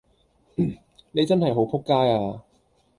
[1.11, 2.41] 你真係好仆街呀